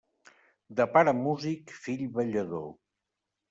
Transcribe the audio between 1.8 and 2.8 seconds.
fill ballador.